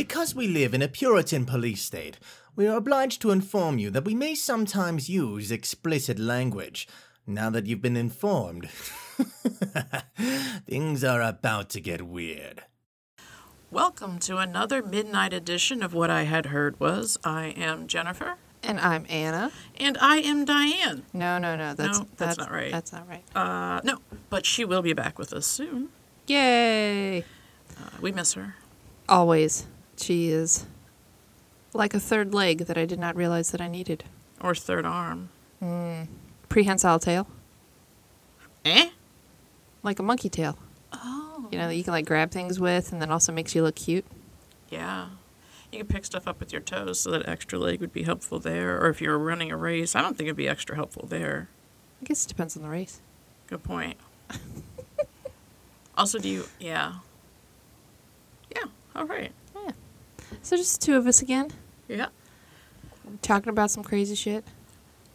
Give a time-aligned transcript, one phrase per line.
[0.00, 2.18] Because we live in a Puritan police state,
[2.56, 6.88] we are obliged to inform you that we may sometimes use explicit language.
[7.26, 8.70] Now that you've been informed,
[10.66, 12.62] things are about to get weird.
[13.70, 17.18] Welcome to another midnight edition of What I Had Heard Was.
[17.22, 18.36] I am Jennifer.
[18.62, 19.52] And I'm Anna.
[19.78, 21.02] And I am Diane.
[21.12, 21.74] No, no, no.
[21.74, 22.72] That's, No, that's not right.
[22.72, 23.24] That's not right.
[23.36, 23.98] Uh, no,
[24.30, 25.90] but she will be back with us soon.
[26.26, 27.18] Yay!
[27.78, 28.54] Uh, we miss her.
[29.06, 29.66] Always.
[30.00, 30.66] She is
[31.72, 34.04] like a third leg that I did not realize that I needed.
[34.40, 35.28] Or third arm.
[36.48, 37.28] Prehensile tail.
[38.64, 38.90] Eh?
[39.82, 40.58] Like a monkey tail.
[40.92, 41.48] Oh.
[41.50, 43.76] You know, that you can like grab things with and then also makes you look
[43.76, 44.04] cute.
[44.68, 45.08] Yeah.
[45.72, 48.40] You can pick stuff up with your toes, so that extra leg would be helpful
[48.40, 48.80] there.
[48.82, 51.48] Or if you're running a race, I don't think it'd be extra helpful there.
[52.02, 53.00] I guess it depends on the race.
[53.46, 53.96] Good point.
[55.96, 56.44] also, do you.
[56.58, 56.94] Yeah.
[58.54, 58.64] Yeah,
[58.96, 59.32] all right.
[60.42, 61.50] So just the two of us again,
[61.88, 62.06] Yeah.
[63.22, 64.44] talking about some crazy shit.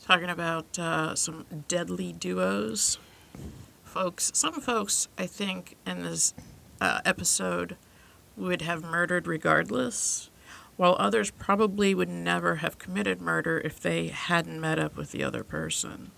[0.03, 2.99] talking about uh, some deadly duos.
[3.83, 6.33] Folks, some folks, I think, in this
[6.79, 7.75] uh, episode
[8.37, 10.29] would have murdered regardless,
[10.77, 15.23] while others probably would never have committed murder if they hadn't met up with the
[15.23, 16.11] other person.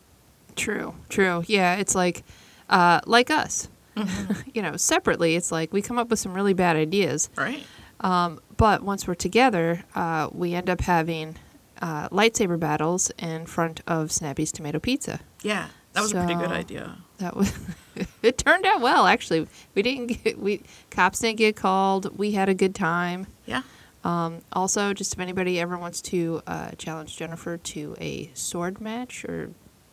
[0.58, 1.44] True, true.
[1.47, 2.23] Yeah, it's like,
[2.69, 3.69] uh, like us.
[4.53, 7.30] you know, separately, it's like we come up with some really bad ideas.
[7.38, 7.64] Right?
[8.02, 11.36] Um, but once we're together, uh, we end up having
[11.81, 15.19] uh, lightsaber battles in front of Snappy's Tomato Pizza.
[15.44, 16.97] Yeah, that was a pretty good idea.
[17.19, 17.53] That was.
[18.22, 19.47] it turned out well, actually.
[19.75, 22.17] We didn't get we cops didn't get called.
[22.17, 23.27] We had a good time.
[23.45, 23.61] Yeah.
[24.03, 29.25] Um, also, just if anybody ever wants to uh, challenge Jennifer to a sword match
[29.25, 29.52] or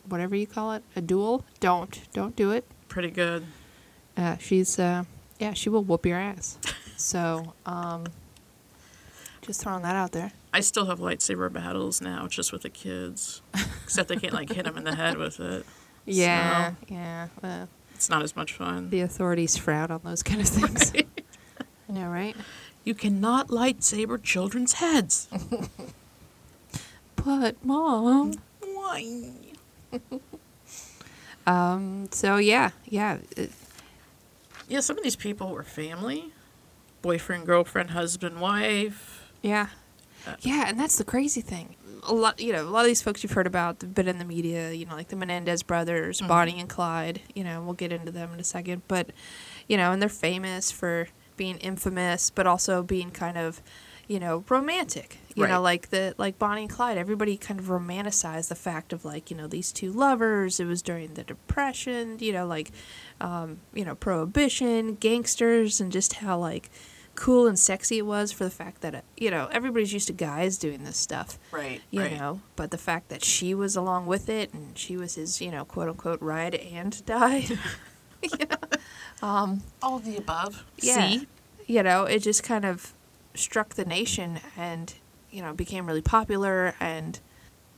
[0.09, 2.65] whatever you call it, a duel, don't don't do it.
[2.89, 3.45] Pretty good.
[4.17, 5.05] Uh, she's uh,
[5.39, 6.59] yeah, she will whoop your ass.
[6.97, 8.07] So um,
[9.45, 10.33] just throwing that out there.
[10.53, 13.43] I still have lightsaber battles now, just with the kids.
[13.85, 15.65] Except they can't, like, hit them in the head with it.
[16.07, 17.29] Yeah, So- yeah.
[17.43, 18.91] Uh, It's not as much fun.
[18.91, 20.93] the authorities frown on those kind of things.
[21.89, 22.37] I know, right?
[22.85, 25.29] You cannot lightsaber children's heads.
[27.17, 28.35] But mom.
[28.61, 29.31] Why?
[31.47, 32.09] Um.
[32.11, 33.19] So yeah, yeah.
[34.69, 36.33] Yeah, some of these people were family
[37.03, 39.24] boyfriend, girlfriend, husband, wife.
[39.45, 39.69] Yeah.
[40.41, 41.77] Yeah, and that's the crazy thing.
[42.03, 44.19] A lot, you know, a lot of these folks you've heard about, they've been in
[44.19, 47.93] the media, you know, like the Menendez brothers, Bonnie and Clyde, you know, we'll get
[47.93, 48.83] into them in a second.
[48.89, 49.11] But,
[49.69, 53.63] you know, and they're famous for being infamous, but also being kind of,
[54.07, 55.19] you know, romantic.
[55.35, 59.05] You know, like the like Bonnie and Clyde, everybody kind of romanticized the fact of
[59.05, 60.61] like, you know, these two lovers.
[60.61, 62.71] It was during the depression, you know, like
[63.21, 66.71] um, you know, prohibition, gangsters and just how like
[67.17, 70.13] cool and sexy it was for the fact that uh, you know everybody's used to
[70.13, 71.81] guys doing this stuff Right.
[71.91, 75.41] you know but the fact that she was along with it and she was his
[75.41, 77.47] you know quote unquote ride and die
[78.23, 78.79] you know
[79.29, 80.65] um All of the above.
[80.79, 81.29] yeah See?
[81.67, 82.93] you know it just kind of
[83.35, 84.95] struck the nation and
[85.31, 87.21] you know became really popular and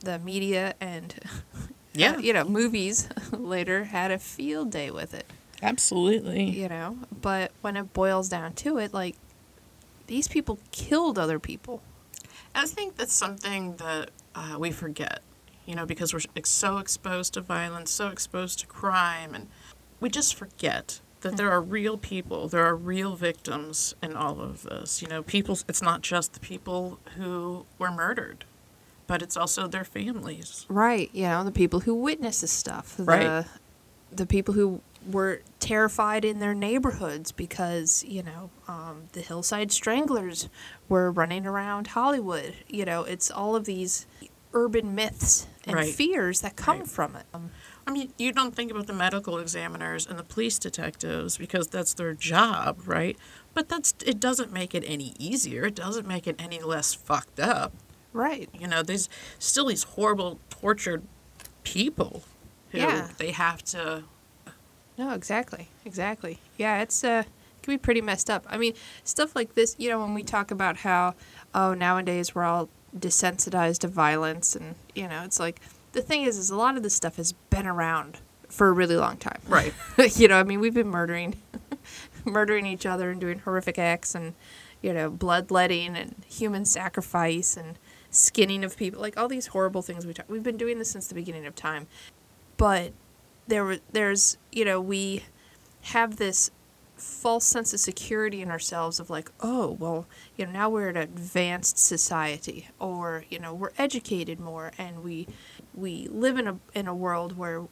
[0.01, 1.15] the media and
[1.93, 2.17] Yeah.
[2.17, 5.25] you know movies later had a field day with it
[5.63, 6.43] Absolutely.
[6.43, 9.15] you know but when it boils down to it like
[10.07, 11.81] these people killed other people
[12.55, 15.19] I think that's something that uh, we forget,
[15.67, 19.47] you know, because we're so exposed to violence, so exposed to crime, and
[19.99, 24.63] we just forget that there are real people, there are real victims in all of
[24.63, 25.03] this.
[25.03, 28.45] You know, people, it's not just the people who were murdered,
[29.05, 30.65] but it's also their families.
[30.67, 33.45] right you know the people who witness this stuff the, Right.
[34.11, 34.81] the people who
[35.11, 40.49] were terrified in their neighborhoods because you know um, the hillside stranglers
[40.89, 44.05] were running around hollywood you know it's all of these
[44.53, 45.93] urban myths and Right.
[45.93, 46.87] fears that come Right.
[46.87, 47.51] from it um,
[47.85, 51.93] I mean, you don't think about the medical examiners and the police detectives because that's
[51.93, 53.15] their job, right?
[53.53, 55.67] But that's it doesn't make it any easier.
[55.67, 57.71] It doesn't make it any less fucked up.
[58.11, 59.07] right You know, there's
[59.39, 61.03] still these horrible, tortured
[61.63, 62.23] people
[62.71, 63.07] who Yeah.
[63.17, 64.03] they have to.
[64.97, 66.39] No, exactly, exactly.
[66.57, 68.45] Yeah, it's uh, it can be pretty messed up.
[68.49, 68.73] I mean,
[69.03, 69.75] stuff like this.
[69.77, 71.13] You know, when we talk about how,
[71.53, 75.61] oh, nowadays we're all desensitized to violence, and you know, it's like
[75.91, 78.95] the thing is, is a lot of this stuff has been around for a really
[78.95, 79.39] long time.
[79.47, 79.73] Right.
[80.15, 81.35] you know, I mean, we've been murdering,
[82.25, 84.33] murdering each other and doing horrific acts, and
[84.81, 87.77] you know, bloodletting and human sacrifice and
[88.09, 90.25] skinning of people, like all these horrible things we talk.
[90.27, 91.87] We've been doing this since the beginning of time,
[92.57, 92.93] but
[93.47, 95.23] there there's you know we
[95.81, 96.51] have this
[96.97, 100.05] false sense of security in ourselves of like, oh, well,
[100.35, 105.27] you know, now we're an advanced society or, you know, we're educated more and we
[105.73, 107.63] we live in a in a world where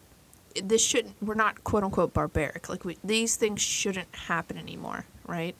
[0.63, 2.69] this shouldn't we're not quote unquote barbaric.
[2.69, 5.55] Like we these things shouldn't happen anymore, right?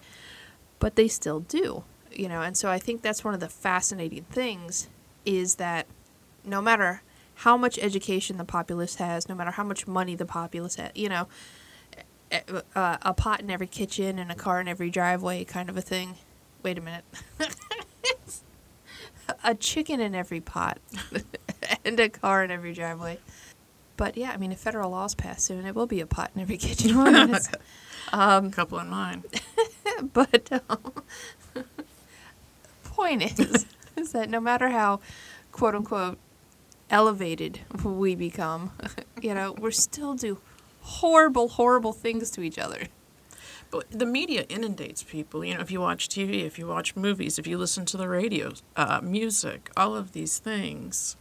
[0.79, 4.25] But they still do, you know, and so I think that's one of the fascinating
[4.25, 4.87] things
[5.25, 5.87] is that
[6.43, 7.01] no matter
[7.35, 11.09] how much education the populace has, no matter how much money the populace has, you
[11.09, 11.27] know,
[12.75, 15.81] uh, a pot in every kitchen and a car in every driveway kind of a
[15.81, 16.15] thing.
[16.63, 17.05] Wait a minute.
[19.43, 20.79] a chicken in every pot
[21.85, 23.19] and a car in every driveway.
[23.97, 26.41] But yeah, I mean, if federal laws pass soon, it will be a pot in
[26.41, 26.97] every kitchen.
[28.11, 29.23] um, a couple in mine.
[30.13, 31.63] but um,
[32.83, 33.65] point is,
[33.95, 34.99] is that no matter how
[35.51, 36.17] quote unquote
[36.89, 38.71] elevated we become,
[39.21, 40.39] you know, we're still do
[40.81, 42.83] horrible, horrible things to each other.
[43.71, 45.43] But the media inundates people.
[45.43, 48.07] You know, if you watch TV, if you watch movies, if you listen to the
[48.07, 51.17] radio, uh, music, all of these things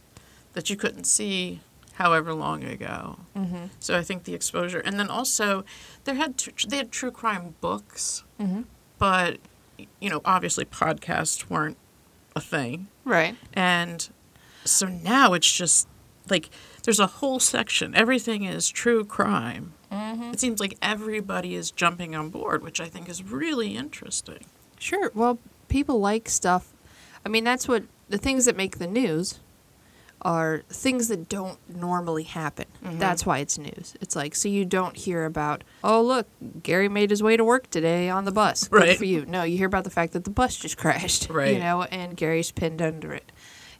[0.53, 1.59] that you couldn't see
[1.93, 3.19] however long ago.
[3.35, 3.65] Mm-hmm.
[3.79, 5.65] So I think the exposure, and then also,
[6.03, 8.61] there had tr- they had true crime books, mm-hmm.
[8.99, 9.39] but
[9.99, 11.77] you know, obviously podcasts weren't
[12.35, 13.35] a thing, right?
[13.53, 14.07] And
[14.65, 15.87] so now it's just
[16.29, 16.49] like
[16.83, 17.95] there's a whole section.
[17.95, 19.73] Everything is true crime.
[19.91, 20.33] Mm-hmm.
[20.33, 24.45] It seems like everybody is jumping on board, which I think is really interesting.
[24.79, 25.11] Sure.
[25.13, 26.73] Well, people like stuff.
[27.25, 29.39] I mean, that's what the things that make the news
[30.21, 32.65] are things that don't normally happen.
[32.83, 32.97] Mm-hmm.
[32.99, 33.95] That's why it's news.
[34.01, 36.27] It's like so you don't hear about, oh look,
[36.63, 38.67] Gary made his way to work today on the bus.
[38.67, 38.97] Good right.
[38.97, 39.25] for you.
[39.25, 41.29] No, you hear about the fact that the bus just crashed.
[41.29, 41.53] Right.
[41.53, 43.31] You know, and Gary's pinned under it.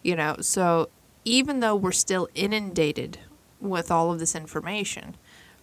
[0.06, 0.90] You know, so
[1.24, 3.18] even though we're still inundated
[3.60, 5.16] with all of this information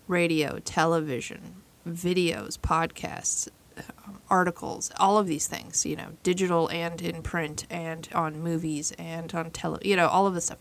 [0.08, 3.48] radio, television, videos, podcasts,
[3.78, 8.92] um, articles, all of these things, you know, digital and in print and on movies
[8.98, 10.58] and on tele, you know, all of this stuff.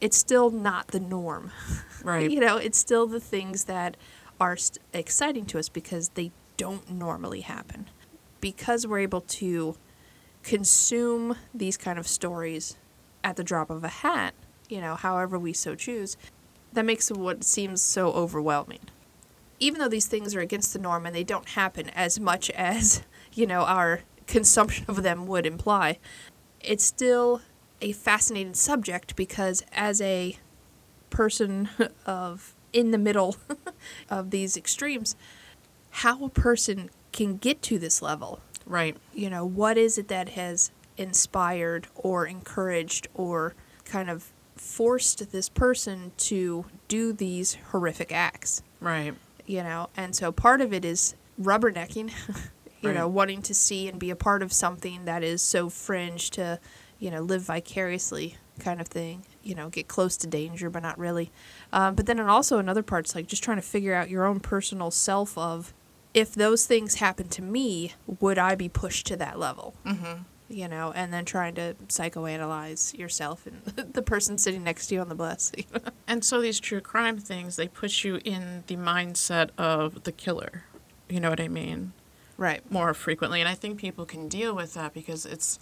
[0.00, 1.50] It's still not the norm.
[2.04, 2.30] Right.
[2.30, 3.96] you know, it's still the things that
[4.38, 7.88] are st- exciting to us because they don't normally happen.
[8.40, 9.74] Because we're able to
[10.42, 12.76] consume these kind of stories
[13.24, 14.34] at the drop of a hat,
[14.68, 16.16] you know, however we so choose,
[16.72, 18.80] that makes what seems so overwhelming.
[19.58, 23.02] Even though these things are against the norm and they don't happen as much as,
[23.32, 25.98] you know, our consumption of them would imply,
[26.60, 27.40] it's still
[27.80, 30.38] a fascinating subject because as a
[31.10, 31.68] person
[32.06, 33.36] of in the middle
[34.10, 35.16] of these extremes,
[35.90, 38.40] how a person can get to this level.
[38.66, 38.96] Right.
[39.12, 43.54] You know, what is it that has inspired or encouraged or
[43.84, 48.62] kind of forced this person to do these horrific acts.
[48.80, 49.14] Right.
[49.46, 52.10] You know, and so part of it is rubbernecking,
[52.80, 52.94] you right.
[52.94, 56.58] know, wanting to see and be a part of something that is so fringe to,
[56.98, 60.98] you know, live vicariously kind of thing, you know, get close to danger, but not
[60.98, 61.30] really.
[61.72, 64.90] Um, but then also another part's like just trying to figure out your own personal
[64.90, 65.74] self of
[66.14, 69.74] if those things happen to me, would I be pushed to that level?
[69.84, 74.96] Mm-hmm you know, and then trying to psychoanalyze yourself and the person sitting next to
[74.96, 75.52] you on the bus.
[76.06, 80.64] and so these true crime things, they put you in the mindset of the killer.
[81.08, 81.92] You know what I mean?
[82.36, 82.68] Right.
[82.70, 83.40] More frequently.
[83.40, 85.58] And I think people can deal with that because it's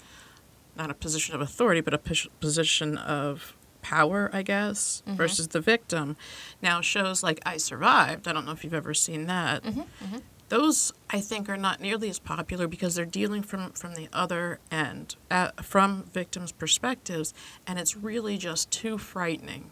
[0.77, 1.99] not a position of authority, but a
[2.41, 5.17] position of power, I guess, mm-hmm.
[5.17, 6.17] versus the victim.
[6.63, 9.63] Now, shows like I Survived, I don't know if you've ever seen that.
[9.63, 10.19] Mm-hmm, mm-hmm
[10.53, 14.61] those I think are not nearly as popular because they're dealing from from the other
[14.71, 17.33] end, uh, from victims' perspectives,
[17.67, 19.71] and it's really just too frightening.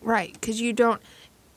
[0.00, 1.02] Right, because you don't.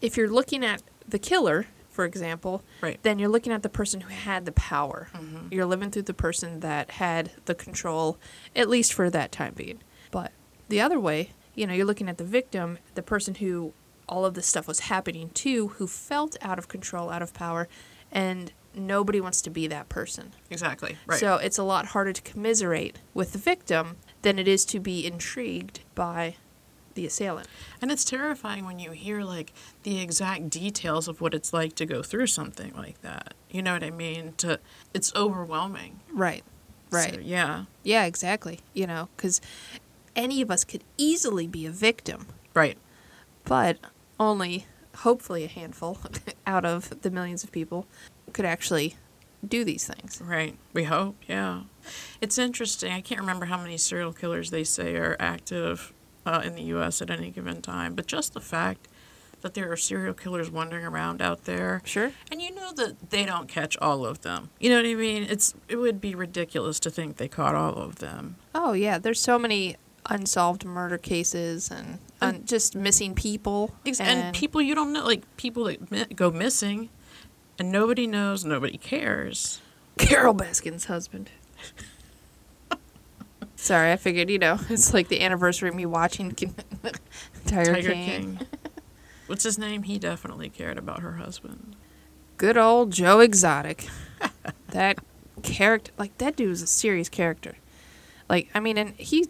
[0.02, 3.00] If you're looking at the killer, for example, right.
[3.02, 5.08] then you're looking at the person who had the power.
[5.14, 5.48] Mm-hmm.
[5.52, 8.18] You're living through the person that had the control,
[8.54, 9.80] at least for that time being.
[10.12, 10.34] But
[10.68, 13.72] the other way, you know, you're looking at the victim, the person who
[14.10, 17.70] all of this stuff was happening to, who felt out of control, out of power,
[18.14, 20.32] and nobody wants to be that person.
[20.50, 20.98] Exactly.
[21.06, 21.20] Right.
[21.20, 25.06] So it's a lot harder to commiserate with the victim than it is to be
[25.06, 26.36] intrigued by
[26.94, 27.48] the assailant.
[27.82, 29.52] And it's terrifying when you hear like
[29.82, 33.34] the exact details of what it's like to go through something like that.
[33.50, 34.34] You know what I mean?
[34.38, 34.60] To
[34.94, 36.00] it's overwhelming.
[36.12, 36.44] Right.
[36.92, 37.16] Right.
[37.16, 37.66] So, yeah.
[37.82, 38.60] Yeah, exactly.
[38.74, 39.42] You know, cuz
[40.16, 42.28] any of us could easily be a victim.
[42.54, 42.78] Right.
[43.44, 43.78] But
[44.20, 45.98] only hopefully a handful
[46.48, 47.88] out of the millions of people
[48.32, 48.96] could actually
[49.46, 50.22] do these things.
[50.22, 50.58] Right.
[50.74, 51.64] We hope, yeah.
[52.22, 52.92] It's interesting.
[52.92, 55.94] I can't remember how many serial killers they say are active
[56.26, 57.02] uh, in the U.S.
[57.02, 58.88] at any given time, but just the fact
[59.42, 61.82] that there are serial killers wandering around out there.
[61.84, 62.12] Sure.
[62.32, 64.50] And you know that they don't catch all of them.
[64.60, 65.24] You know what I mean?
[65.24, 68.38] It's it would be ridiculous to think they caught all of them.
[68.56, 69.76] Oh yeah, there's so many
[70.10, 75.24] unsolved murder cases and un- just missing people Ex- and, people you don't know, like
[75.38, 76.90] people that mi- go missing,
[77.60, 79.62] and nobody knows, nobody cares.
[79.98, 81.30] Carole Baskin's husband.
[83.56, 86.32] Sorry, I figured you know it's like the anniversary of me watching
[87.46, 88.38] Tiger, Tiger King.
[88.38, 88.40] King.
[89.28, 89.84] What's his name?
[89.84, 91.76] He definitely cared about her husband.
[92.38, 93.88] Good old Joe Exotic.
[94.70, 94.98] that
[95.44, 97.56] character, like that dude was a serious character.
[98.28, 99.28] Like I mean, and he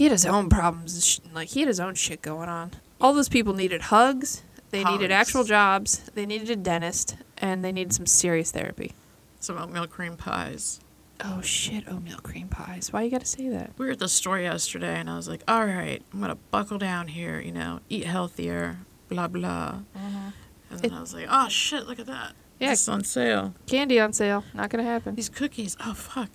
[0.00, 1.20] he had his own problems.
[1.34, 2.70] Like he had his own shit going on.
[3.02, 4.42] All those people needed hugs.
[4.70, 5.98] They needed actual jobs.
[6.14, 8.94] They needed a dentist, and they needed some serious therapy.
[9.40, 10.80] Some oatmeal cream pies.
[11.22, 12.94] Oh shit, oatmeal cream pies.
[12.94, 13.72] Why you gotta say that?
[13.76, 16.78] We were at the store yesterday, and I was like, "All right, I'm gonna buckle
[16.78, 17.38] down here.
[17.38, 18.78] You know, eat healthier,
[19.10, 20.32] blah blah." And
[20.70, 22.32] then It- I was like, "Oh shit, look at that!
[22.58, 22.72] Yeah.
[22.72, 23.52] it's on sale.
[23.66, 24.44] Candy on sale.
[24.54, 25.14] Not gonna happen.
[25.14, 25.76] These cookies.
[25.84, 26.30] Oh fuck!"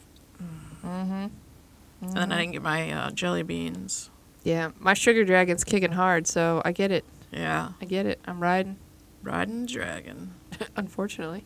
[0.86, 1.28] Mm-hmm.
[2.02, 4.10] And then I didn't get my uh, jelly beans.
[4.44, 7.04] Yeah, my sugar dragon's kicking hard, so I get it.
[7.32, 8.20] Yeah, I get it.
[8.26, 8.78] I'm riding.
[9.24, 10.34] riding dragon.
[10.76, 11.46] Unfortunately.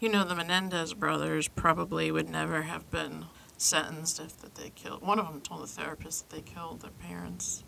[0.00, 3.26] You know, the Menendez brothers probably would never have been
[3.56, 5.02] sentenced if that they killed.
[5.02, 7.62] One of them told the therapist that they killed their parents.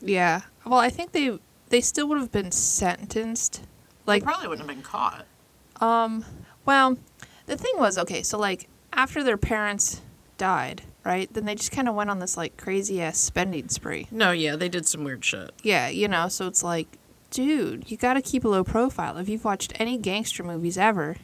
[0.00, 0.40] Yeah.
[0.64, 3.62] Well, I think they they still would have been sentenced.
[4.06, 5.26] Like, Like, they probably wouldn't have been caught.
[5.80, 6.24] um,
[6.66, 6.96] well,
[7.46, 10.00] the thing was, okay, so like after their parents
[10.38, 11.32] died, right?
[11.32, 14.08] Then they just kind of went on this like crazy ass spending spree.
[14.10, 15.52] No, yeah, they did some weird shit.
[15.62, 16.86] Yeah, you know, so it's like,
[17.30, 19.16] dude, you got to keep a low profile.
[19.18, 21.16] If you've watched any gangster movies ever,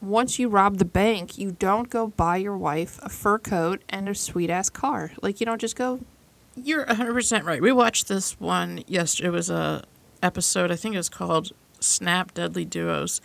[0.00, 4.08] once you rob the bank, you don't go buy your wife a fur coat and
[4.08, 5.12] a sweet ass car.
[5.22, 6.00] Like you don't just go
[6.54, 7.60] You're 100% right.
[7.60, 9.28] We watched this one yesterday.
[9.28, 9.84] It was a
[10.22, 13.20] episode, I think it was called Snap Deadly Duos.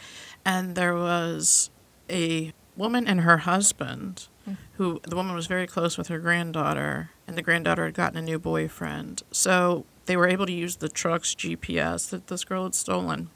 [0.45, 1.69] And there was
[2.09, 4.27] a woman and her husband
[4.73, 8.21] who the woman was very close with her granddaughter and the granddaughter had gotten a
[8.21, 9.23] new boyfriend.
[9.31, 13.29] So they were able to use the truck's GPS that this girl had stolen.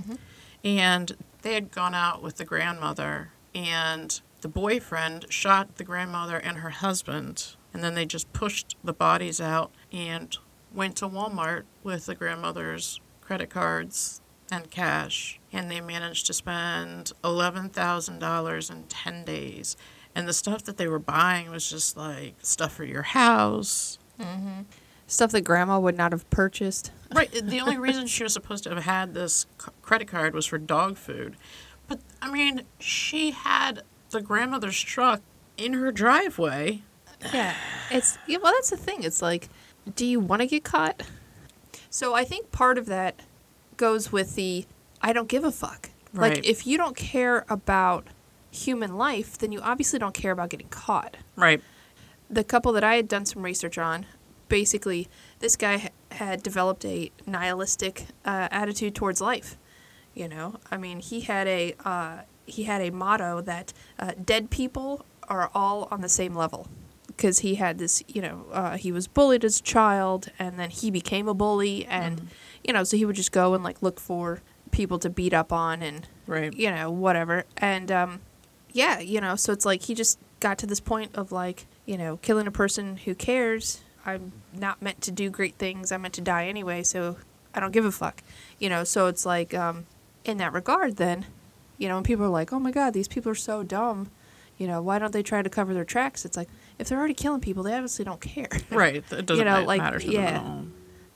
[0.00, 0.14] Mm-hmm.
[0.64, 6.58] And they had gone out with the grandmother, and the boyfriend shot the grandmother and
[6.58, 7.56] her husband.
[7.74, 10.36] And then they just pushed the bodies out and
[10.72, 15.40] went to Walmart with the grandmother's credit cards and cash.
[15.52, 19.76] And they managed to spend $11,000 in 10 days.
[20.14, 24.62] And the stuff that they were buying was just like stuff for your house, mm-hmm.
[25.06, 26.92] stuff that grandma would not have purchased.
[27.14, 27.30] Right.
[27.30, 30.56] The only reason she was supposed to have had this c- credit card was for
[30.56, 31.36] dog food.
[31.86, 35.20] But, I mean, she had the grandmother's truck
[35.58, 36.80] in her driveway.
[37.34, 37.54] Yeah,
[37.90, 38.52] it's yeah, well.
[38.52, 39.02] That's the thing.
[39.02, 39.48] It's like,
[39.94, 41.02] do you want to get caught?
[41.90, 43.20] So I think part of that
[43.76, 44.64] goes with the
[45.00, 45.90] I don't give a fuck.
[46.12, 46.36] Right.
[46.36, 48.06] Like if you don't care about
[48.52, 51.16] human life, then you obviously don't care about getting caught.
[51.34, 51.60] Right.
[52.30, 54.06] The couple that I had done some research on,
[54.48, 55.08] basically,
[55.40, 59.56] this guy ha- had developed a nihilistic uh, attitude towards life.
[60.14, 64.50] You know, I mean, he had a uh, he had a motto that uh, dead
[64.50, 66.68] people are all on the same level.
[67.06, 70.70] Because he had this, you know, uh, he was bullied as a child, and then
[70.70, 72.28] he became a bully, and
[72.64, 74.40] you know, so he would just go and like look for
[74.70, 76.52] people to beat up on, and Right.
[76.54, 77.44] you know, whatever.
[77.58, 78.20] And um,
[78.72, 81.96] yeah, you know, so it's like he just got to this point of like, you
[81.96, 83.82] know, killing a person who cares.
[84.04, 85.92] I'm not meant to do great things.
[85.92, 87.16] I'm meant to die anyway, so
[87.54, 88.22] I don't give a fuck.
[88.58, 89.86] You know, so it's like, um,
[90.24, 91.26] in that regard, then,
[91.78, 94.10] you know, when people are like, oh my god, these people are so dumb,
[94.58, 96.24] you know, why don't they try to cover their tracks?
[96.24, 96.48] It's like,
[96.78, 98.48] if they're already killing people, they obviously don't care.
[98.70, 98.96] Right.
[98.96, 100.28] It doesn't know, ma- like, matter to them yeah.
[100.28, 100.64] at all.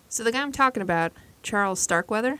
[0.08, 2.38] So the guy I'm talking about, Charles Starkweather,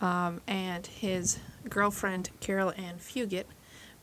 [0.00, 1.38] um, and his
[1.68, 3.44] girlfriend Caril Ann Fugate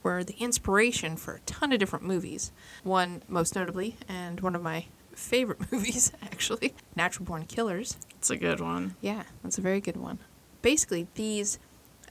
[0.06, 2.52] were the inspiration for a ton of different movies.
[2.84, 7.98] One most notably, and one of my favorite movies actually, Natural Born Killers.
[8.12, 8.96] It's a good one.
[9.02, 10.20] Yeah, that's a very good one.
[10.62, 11.58] Basically, these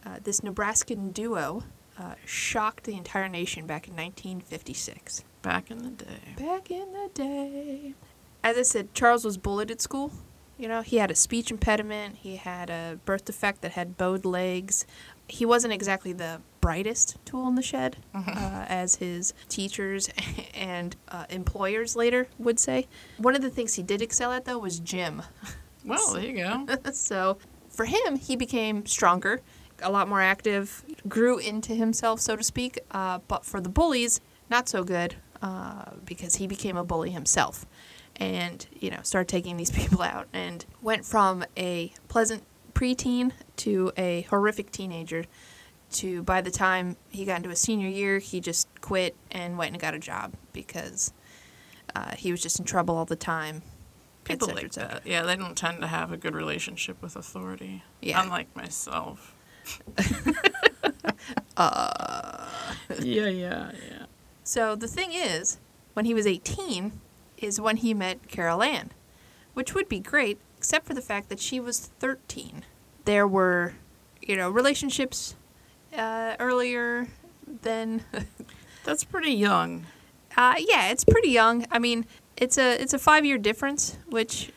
[0.05, 1.63] uh, this Nebraskan duo
[1.97, 5.25] uh, shocked the entire nation back in 1956.
[5.43, 6.35] Back in the day.
[6.37, 7.95] Back in the day.
[8.43, 10.13] As I said, Charles was bullied at school.
[10.59, 14.25] You know, he had a speech impediment, he had a birth defect that had bowed
[14.25, 14.87] legs.
[15.29, 20.09] He wasn't exactly the brightest tool in the shed, uh, as his teachers
[20.55, 22.87] and uh, employers later would say.
[23.19, 25.23] One of the things he did excel at, though, was gym.
[25.87, 26.67] Well, there you go.
[26.93, 27.37] so
[27.69, 29.43] for him, he became stronger,
[29.83, 32.79] a lot more active, grew into himself, so to speak.
[32.91, 37.67] Uh, but for the bullies, not so good uh, because he became a bully himself
[38.17, 43.93] and, you know, started taking these people out and went from a pleasant preteen to
[43.97, 45.25] a horrific teenager
[45.93, 49.73] to by the time he got into his senior year, he just quit and went
[49.73, 51.13] and got a job because
[51.95, 53.63] uh, he was just in trouble all the time.
[54.25, 55.07] People cetera, like that.
[55.07, 57.83] Yeah, they don't tend to have a good relationship with authority.
[58.01, 58.23] Yeah.
[58.23, 59.35] Unlike myself.
[61.57, 62.49] uh.
[63.01, 64.07] Yeah, yeah, yeah.
[64.43, 65.59] So the thing is,
[65.93, 66.93] when he was 18,
[67.39, 68.91] is when he met Caril Ann,
[69.53, 72.65] which would be great, except for the fact that she was 13.
[73.05, 73.75] There were,
[74.23, 75.37] you know, relationships
[75.95, 77.09] uh, earlier
[77.61, 78.03] than.
[78.85, 79.85] That's pretty young.
[80.39, 81.67] Uh, yeah, it's pretty young.
[81.71, 82.07] I mean,
[82.39, 84.51] it's a it's a five year difference, which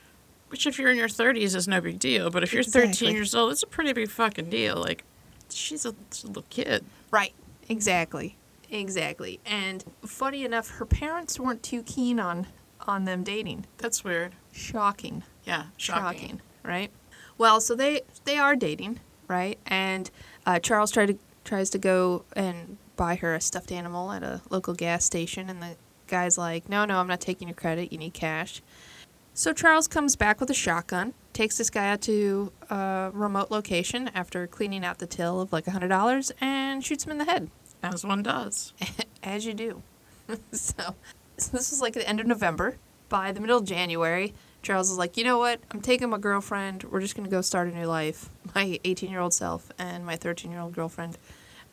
[0.48, 2.30] Which, if you're in your 30s, is no big deal.
[2.30, 4.78] But if you're 13 years old, it's a pretty big fucking deal.
[4.78, 5.04] Like,
[5.50, 6.86] she's a, she's a little kid.
[7.12, 7.34] Right.
[7.68, 8.38] Exactly.
[8.72, 9.42] Exactly.
[9.46, 12.48] And funny enough, her parents weren't too keen on
[12.88, 13.66] on them dating.
[13.78, 14.36] That's weird.
[14.54, 15.24] Shocking.
[15.48, 16.42] Yeah, shocking.
[16.63, 16.92] right?
[17.38, 19.58] Well, so they they are dating, right?
[19.66, 20.12] And
[20.46, 24.42] uh, Charles tried to tries to go and buy her a stuffed animal at a
[24.50, 25.77] local gas station, and the
[26.08, 27.92] guy's like, "No, no, I'm not taking your credit.
[27.92, 28.62] You need cash."
[29.34, 34.10] So Charles comes back with a shotgun, takes this guy out to a remote location
[34.16, 37.25] after cleaning out the till of like a hundred dollars, and shoots him in the
[37.25, 37.50] head,
[37.84, 38.74] As one does.
[39.24, 39.84] as you do.
[40.51, 40.96] so,
[41.38, 42.77] so this was like the end of November.
[43.10, 45.62] By the middle of January, Charles is like, you know what?
[45.72, 46.84] I'm taking my girlfriend.
[46.84, 48.30] We're just gonna go start a new life.
[48.56, 51.18] My 18 year old self and my 13 year old girlfriend,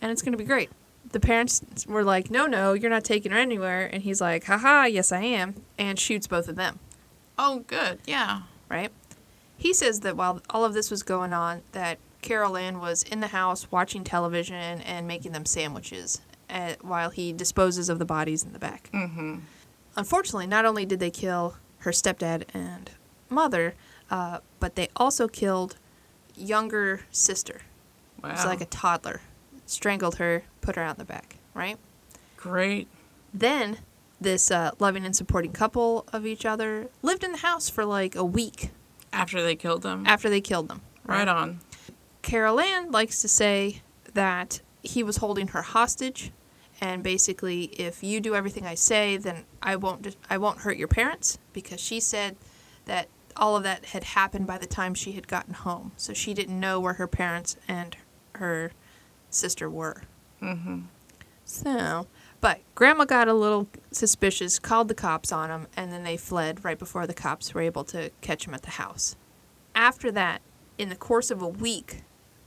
[0.03, 0.71] and it's gonna be great.
[1.13, 3.89] The parents were like, no, no, you're not taking her anywhere.
[3.91, 6.79] And he's like, haha, yes, I am, and shoots both of them.
[7.39, 8.01] Oh, good.
[8.07, 8.43] Yeah.
[8.69, 8.91] Right?
[9.57, 13.21] He says that while all of this was going on, that Caril Ann was in
[13.21, 18.43] the house watching television and making them sandwiches uh, while he disposes of the bodies
[18.43, 18.91] in the back.
[18.93, 19.41] Mm-hmm.
[19.97, 22.91] Unfortunately, not only did they kill her stepdad and
[23.31, 23.75] mother,
[24.11, 25.77] uh, but they also killed
[26.37, 27.61] younger sister.
[28.23, 28.31] Wow.
[28.31, 29.21] It was like a toddler.
[29.67, 31.79] Strangled her, put her out in the back, right?
[32.37, 32.89] Great.
[33.33, 33.79] Then
[34.21, 38.15] this uh, loving and supporting couple of each other lived in the house for like
[38.15, 38.71] a week
[39.13, 40.05] After they killed them.
[40.07, 40.83] after they killed them.
[41.07, 41.61] right on.
[42.23, 43.83] Caril Ann likes to say
[44.15, 46.31] that he was holding her hostage,
[46.85, 50.87] and basically, if you do everything I say, then I won't I won't hurt your
[50.87, 52.37] parents because she said
[52.85, 56.35] that all of that had happened by the time she had gotten home, so she
[56.35, 57.97] didn't know where her parents and
[58.35, 58.73] her
[59.31, 60.03] sister were.
[60.43, 60.81] Mm-hmm.
[61.47, 62.07] So,
[62.43, 66.67] but Grandma got a little suspicious, called the cops on him, and then they fled
[66.67, 69.17] right before the cops were able to catch him at the house.
[69.75, 70.43] After that,
[70.77, 72.03] in the course of a week,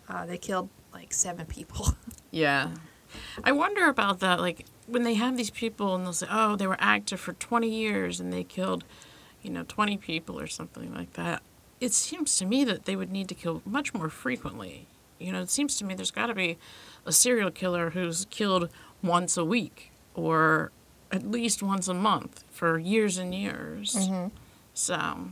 [0.08, 1.88] uh, they killed like seven people.
[2.30, 2.72] Yeah.
[3.44, 4.40] I wonder about that.
[4.40, 7.70] Like, when they have these people and they'll say, oh, they were active for 20
[7.70, 8.84] years and they killed,
[9.42, 11.42] you know, 20 people or something like that.
[11.80, 14.88] It seems to me that they would need to kill much more frequently.
[15.20, 16.58] You know, it seems to me there's got to be
[17.06, 18.70] a serial killer who's killed
[19.04, 20.72] once a week or
[21.12, 23.94] at least once a month for years and years.
[23.94, 24.28] Mm-hmm.
[24.74, 25.30] So,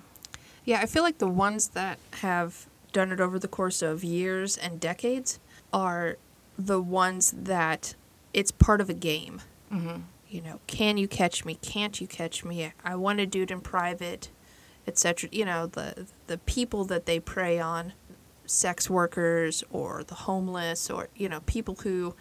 [0.64, 4.58] yeah, I feel like the ones that have done it over the course of years
[4.58, 5.40] and decades
[5.74, 6.18] are
[6.58, 7.96] the ones that
[8.34, 9.42] it's part of a game.
[9.72, 10.04] mhm.
[10.30, 11.56] you know, can you catch me?
[11.62, 12.72] Can't you catch me?
[12.84, 14.30] I want to do it in private,
[14.88, 15.30] etc.
[15.32, 17.94] You know, the the people that they prey on,
[18.46, 22.16] sex workers or the homeless or you know people who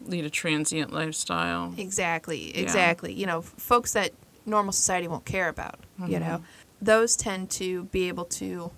[0.00, 1.74] lead a transient lifestyle.
[1.76, 2.62] exactly Yeah.
[2.62, 4.12] exactly you know folks that
[4.46, 5.80] normal society won't care about.
[6.06, 6.42] You know,
[6.80, 8.70] those tend to be able to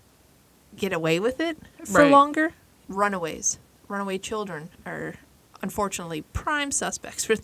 [0.77, 2.11] get away with it for Right.
[2.11, 2.55] longer.
[2.89, 3.59] Runaways,
[3.91, 5.15] runaway children are
[5.63, 7.35] unfortunately prime suspects for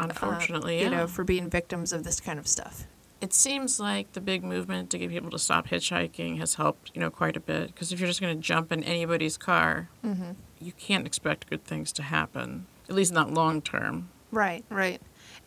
[0.00, 0.96] Unfortunately, uh, you yeah.
[0.98, 2.86] know for being victims of this kind of stuff.
[3.20, 7.00] it seems like the big movement to get people to stop hitchhiking has helped, you
[7.00, 7.66] know, quite a bit.
[7.68, 10.32] Because if you're just going to jump in anybody's car, Mm-hmm.
[10.60, 12.66] you can't expect good things to happen.
[12.88, 14.08] At least not long term.
[14.30, 15.00] Right, right.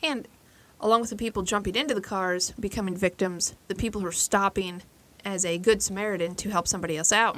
[0.03, 0.27] And
[0.81, 4.81] along with the people jumping into the cars, becoming victims, the people who are stopping
[5.23, 7.37] as a good Samaritan to help somebody else out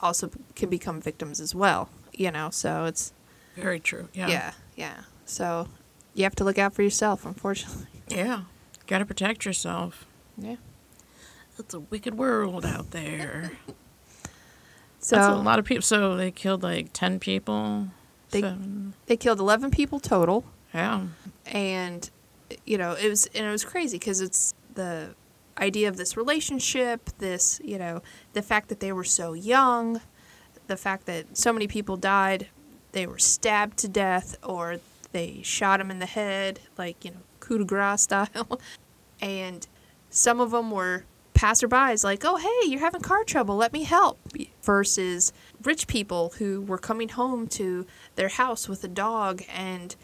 [0.00, 1.90] also can become victims as well.
[2.16, 3.12] You know, so it's
[3.56, 4.08] Very true.
[4.14, 4.28] Yeah.
[4.28, 4.94] yeah, yeah.
[5.26, 5.68] So
[6.14, 7.86] you have to look out for yourself, unfortunately.
[8.08, 8.42] Yeah.
[8.86, 10.06] Got to protect yourself.
[10.38, 10.56] Yeah.
[11.58, 13.50] It's a wicked world out there.
[15.00, 15.82] So That's a lot of people.
[15.82, 17.88] So they killed like 10 people.
[18.30, 18.94] They- Seven.
[19.06, 20.44] they killed 11 people total.
[20.74, 21.06] Yeah.
[21.46, 22.10] and
[22.64, 25.14] you know it was and it was crazy because it's the
[25.58, 28.02] idea of this relationship this you know
[28.34, 30.00] the fact that they were so young
[30.66, 32.48] the fact that so many people died
[32.96, 34.80] they were stabbed to death or
[35.12, 38.60] they shot them in the head like you know coup de grace style.
[39.20, 39.66] And
[40.10, 44.18] some of them were passerbys like oh hey you're having car trouble let me help
[44.62, 49.96] versus rich people who were coming home to their house with a dog and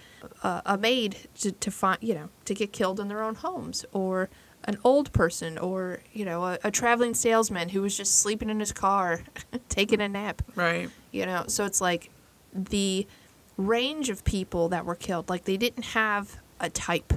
[0.42, 3.84] uh, a maid to, to find you know to get killed in their own homes
[3.92, 4.28] or
[4.64, 8.60] an old person or you know a, a traveling salesman who was just sleeping in
[8.60, 9.22] his car
[9.68, 10.88] taking a nap Right.
[11.10, 12.10] you know so it's like
[12.54, 13.06] the
[13.56, 17.12] range of people that were killed like they didn't have a type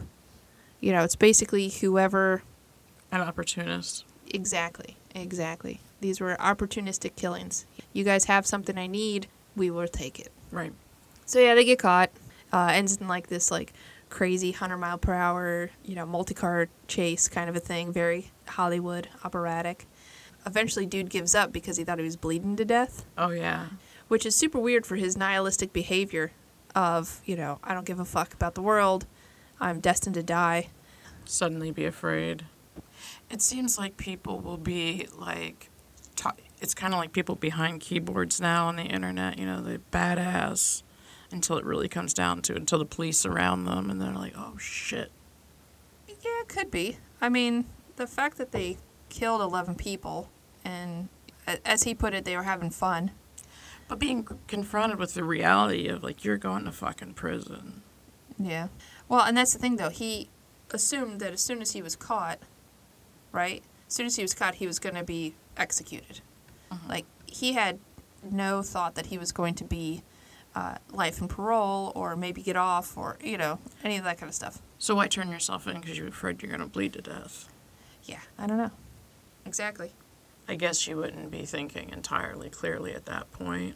[0.80, 2.42] you know it's basically whoever
[3.12, 4.06] An opportunist.
[4.34, 10.20] exactly exactly these were opportunistic killings you guys have something i need we will take
[10.20, 10.74] it Right.
[11.26, 12.10] so yeah they get caught
[12.52, 13.72] uh, ends in like this like
[14.16, 19.10] crazy 100 mile per hour you know multi-car chase kind of a thing very hollywood
[19.26, 19.86] operatic
[20.46, 23.66] eventually dude gives up because he thought he was bleeding to death Oh yeah.
[24.08, 26.32] which is super weird for his nihilistic behavior
[26.74, 29.06] of, you know, I don't give a fuck about the world.
[29.60, 30.70] I'm destined to die.
[31.24, 32.46] Suddenly be afraid.
[33.30, 35.70] It seems like people will be like,
[36.16, 39.40] ta- it's kind of like people behind keyboards now on the internet.
[39.40, 40.84] You know, they badass
[41.36, 44.34] until it really comes down to it, until the police surround them and they're like,
[44.36, 45.12] oh shit.
[46.08, 46.98] Yeah, it could be.
[47.22, 47.66] I mean,
[47.98, 48.78] the fact that they
[49.10, 50.30] killed 11 people
[50.64, 51.10] and
[51.64, 53.12] as he put it, they were having fun.
[53.88, 57.84] But being confronted with the reality of like you're going to fucking prison.
[58.40, 58.70] Yeah.
[59.08, 59.90] Well, and that's the thing though.
[59.90, 60.30] He
[60.72, 62.40] assumed that as soon as he was caught,
[63.32, 63.62] right?
[63.88, 66.22] As soon as he was caught, he was going to be executed.
[66.72, 66.90] Mm-hmm.
[66.90, 67.80] Like he had
[68.24, 70.02] no thought that he was going to be
[70.56, 74.30] uh, life and parole or maybe get off or you know any of that kind
[74.30, 74.62] of stuff.
[74.80, 77.50] So why turn yourself in because you're afraid you're gonna bleed to death?
[78.04, 78.72] Yeah, I don't know.
[79.46, 79.92] Exactly.
[80.48, 83.76] I guess you wouldn't be thinking entirely clearly at that point.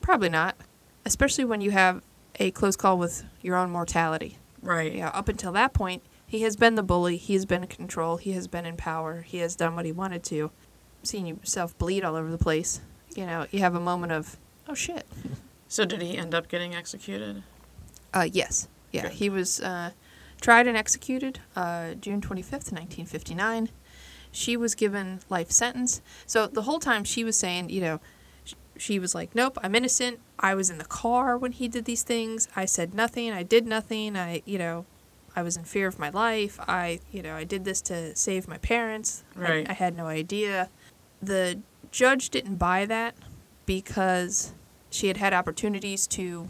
[0.00, 0.56] Probably not,
[1.04, 2.02] especially when you have
[2.38, 4.38] a close call with your own mortality.
[4.62, 4.94] Right.
[4.94, 7.16] Yeah, up until that point, he has been the bully.
[7.16, 8.18] He has been in control.
[8.18, 9.22] He has been in power.
[9.22, 10.50] He has done what he wanted to.
[11.02, 12.80] Seeing yourself bleed all over the place,
[13.16, 14.36] you know, you have a moment of,
[14.68, 15.06] oh shit.
[15.70, 17.44] So did he end up getting executed?
[18.12, 18.66] Uh, yes.
[18.90, 19.12] Yeah, Good.
[19.12, 19.92] he was uh,
[20.40, 23.68] tried and executed uh, June 25th, 1959.
[24.32, 26.02] She was given life sentence.
[26.26, 28.00] So the whole time she was saying, you know,
[28.44, 30.18] sh- she was like, nope, I'm innocent.
[30.40, 32.48] I was in the car when he did these things.
[32.56, 33.30] I said nothing.
[33.32, 34.16] I did nothing.
[34.16, 34.86] I, you know,
[35.36, 36.58] I was in fear of my life.
[36.66, 39.22] I, you know, I did this to save my parents.
[39.36, 39.70] I- Right.
[39.70, 40.68] I, had no idea.
[41.22, 41.60] The
[41.92, 43.14] judge didn't buy that
[43.66, 44.52] because
[44.90, 46.48] she had had opportunities to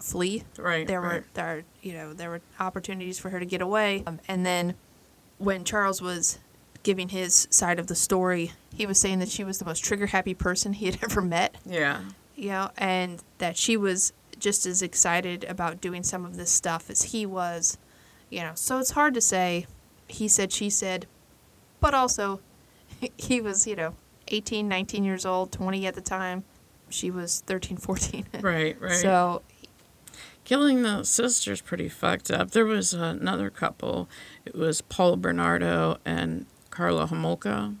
[0.00, 0.42] flee.
[0.58, 0.86] Right.
[0.86, 4.02] there were there you know there were opportunities for her to get away.
[4.06, 4.74] Um, and then
[5.38, 6.38] when charles was
[6.82, 10.06] giving his side of the story he was saying that she was the most trigger
[10.06, 11.56] happy person he had ever met.
[11.64, 12.00] Yeah.
[12.34, 16.90] you know and that she was just as excited about doing some of this stuff
[16.90, 17.78] as he was.
[18.30, 19.66] You know so it's hard to say
[20.08, 21.06] he said she said
[21.80, 22.40] but also
[23.16, 23.94] he was you know
[24.28, 26.42] 18 19 years old 20 at the time
[26.92, 28.80] she was 13 14 Right.
[28.80, 28.92] Right.
[28.92, 29.42] so
[30.44, 32.50] Killing the sister's pretty fucked up.
[32.50, 34.08] There was another couple.
[34.44, 37.76] It was Paul Bernardo and Karla Homolka.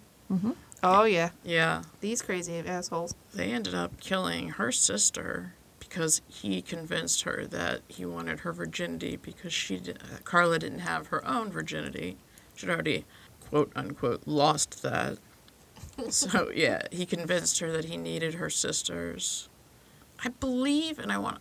[0.84, 1.82] oh yeah Yeah.
[2.00, 8.06] these crazy assholes They ended up killing her sister because he convinced her that he
[8.06, 12.16] wanted her virginity because she did, uh, Karla didn't have her own virginity.
[12.54, 13.04] She'd already
[13.40, 15.18] quote unquote lost that.
[16.10, 19.48] So yeah, he convinced her that he needed her sister's.
[20.24, 21.38] I believe, and I want,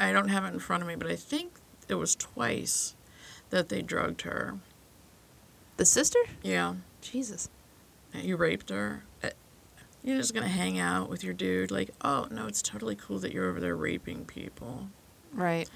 [0.00, 1.52] I don't have it in front of me, but I think
[1.88, 2.96] it was twice
[3.50, 4.58] that they drugged her.
[5.76, 6.18] The sister?
[6.42, 7.48] Yeah, Jesus.
[8.14, 9.04] you raped her.
[9.22, 9.30] Uh,
[10.02, 13.32] You're just gonna hang out with your dude, like, oh no, it's totally cool that
[13.32, 14.88] you're over there raping people.
[15.32, 15.68] Right.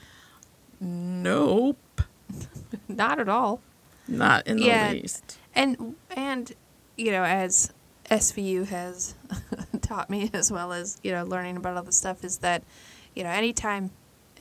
[0.81, 2.03] Nope,
[2.89, 3.61] Not at all.
[4.09, 4.91] not in the Yeah.
[4.91, 5.39] least.
[5.55, 6.53] And and
[6.97, 7.73] you know, as
[8.11, 9.15] SVU has
[9.83, 12.63] taught me as well as, you know, learning about all this stuff is that,
[13.15, 13.91] you know, anytime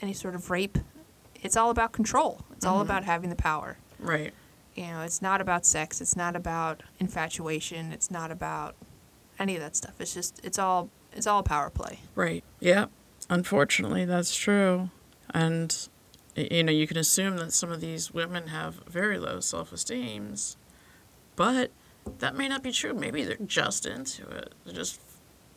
[0.01, 0.77] any sort of rape,
[1.41, 2.43] it's all about control.
[2.53, 2.83] It's all Mhm.
[2.85, 3.77] about having the power.
[3.99, 4.33] Right.
[4.75, 8.75] You know, it's not about sex, it's not about infatuation, it's not about
[9.39, 9.93] any of that stuff.
[9.99, 11.99] It's just it's all it's all power play.
[12.13, 12.43] Right.
[12.59, 12.87] Yeah.
[13.29, 14.89] Unfortunately, that's true.
[15.33, 15.87] And,
[16.35, 20.57] you know, you can assume that some of these women have very low self esteems,
[21.37, 21.71] but
[22.19, 22.93] that may not be true.
[22.93, 24.53] Maybe they're just into it.
[24.63, 24.99] They're just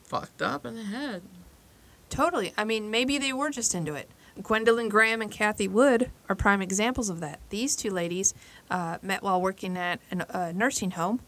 [0.05, 1.23] fucked up in the head.
[2.11, 2.53] Totally.
[2.57, 4.11] I mean, maybe they were just into it.
[4.43, 7.41] Gwendolyn Graham and Cathy Wood are prime examples of that.
[7.51, 8.35] These two ladies
[8.71, 11.21] uh, met while working at an- a nursing home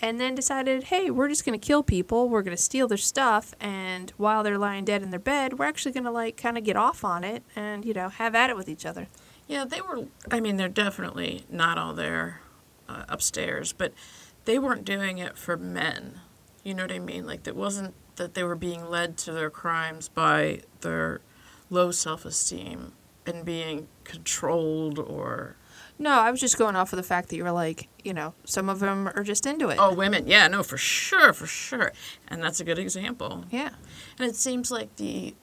[0.00, 2.28] and then decided, hey, we're just going to kill people.
[2.28, 3.54] We're going to steal their stuff.
[3.60, 6.64] And while they're lying dead in their bed, we're actually going to, like, kind of
[6.64, 9.06] get off on it and, you know, have at it with each other.
[9.46, 10.06] Yeah, they were.
[10.30, 12.40] I mean, they're definitely not all there
[12.88, 13.92] uh, upstairs, but
[14.44, 16.20] they weren't doing it for men.
[16.62, 17.26] You know what I mean?
[17.26, 21.20] Like it wasn't that they were being led to their crimes by their
[21.70, 22.92] low self-esteem
[23.26, 25.56] and being controlled or
[25.98, 28.34] No, I was just going off of the fact that you were like, you know,
[28.44, 29.78] some of them are just into it.
[29.80, 31.92] oh women yeah no for sure for sure
[32.28, 33.70] and that's a good example Yeah.
[34.18, 35.34] and it seems like the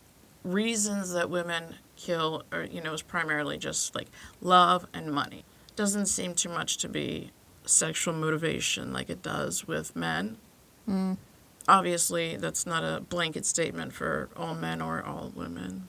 [0.43, 4.07] reasons that women kill are you know is primarily just like
[4.41, 5.43] love and money
[5.75, 7.31] doesn't seem too much to be
[7.71, 10.37] sexual motivation like it does with men
[11.67, 15.87] obviously that's not a blanket statement for all men or all women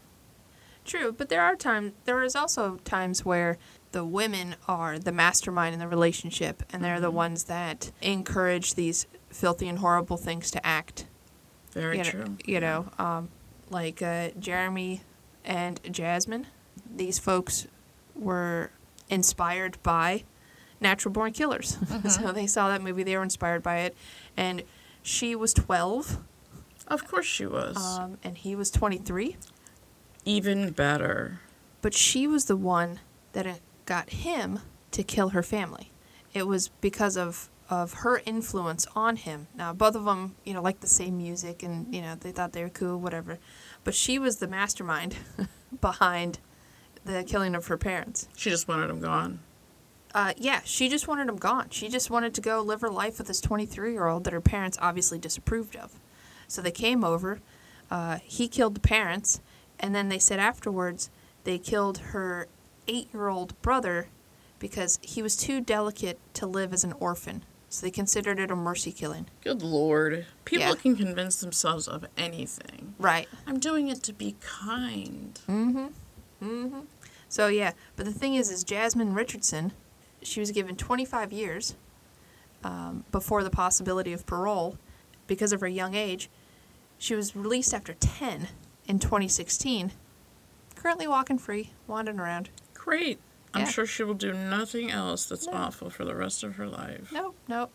[0.85, 3.57] True, but there are times there is also times where
[3.93, 9.07] the women are the mastermind in the relationship and they're the ones that encourage these
[9.31, 11.07] filthy and horrible things to act.
[11.73, 13.29] very you know, true You know, um,
[13.71, 15.03] like uh, Jeremy
[15.45, 16.49] and Jasmine.
[16.95, 17.69] These folks
[18.17, 18.71] were
[19.09, 20.25] inspired by
[20.83, 21.79] Natural Born Killers.
[22.09, 23.97] so they saw that movie, they were inspired by it.
[24.37, 24.63] And
[25.03, 26.19] she was 12,
[26.89, 29.37] of course she was um, and he was 23.
[30.25, 31.41] even better
[31.81, 33.01] But she was the one
[33.33, 34.61] that got him
[34.93, 35.91] to kill her family.
[36.35, 39.47] It was because of of her influence on him.
[39.55, 42.53] Now, both of them, you know, like the same music and, you know, they thought
[42.53, 43.39] they were cool, whatever.
[43.83, 45.17] But she was the mastermind
[45.81, 46.39] behind
[47.05, 48.29] the killing of her parents.
[48.37, 49.41] she just wanted him gone
[50.15, 51.69] Uh, yeah, she just wanted him gone.
[51.71, 54.41] She just wanted to go live her life with this 23 year old that her
[54.41, 55.93] parents obviously disapproved of.
[56.49, 57.41] So they came over.
[57.91, 59.41] Uh, he killed the parents,
[59.81, 61.11] and then they said afterwards
[61.45, 62.47] they killed her
[62.89, 64.09] eight year old brother
[64.59, 67.45] because he was too delicate to live as an orphan.
[67.69, 69.27] So they considered it a mercy killing.
[69.43, 70.75] good lord people Yeah.
[70.75, 73.27] can convince themselves of anything Right.
[73.47, 75.87] i'm doing it to be kind Mm hmm.
[76.47, 76.81] Mm hmm.
[77.31, 79.73] So yeah, but the thing is, is Jasmine Richardson,
[80.23, 81.75] she was given 25 years
[82.65, 84.79] um, before the possibility of parole
[85.27, 86.29] because of her young age.
[86.99, 88.49] She was released after 10
[88.87, 89.93] in 2016.
[90.77, 92.51] Currently walking free, wandering around.
[92.75, 93.19] Great.
[93.55, 93.69] I'm Yeah.
[93.69, 95.53] sure she will do nothing else that's No.
[95.53, 97.11] awful for the rest of her life.
[97.13, 97.71] Nope, nope.